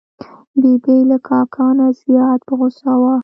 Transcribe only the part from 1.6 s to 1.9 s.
نه